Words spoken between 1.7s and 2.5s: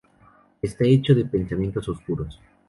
oscuros.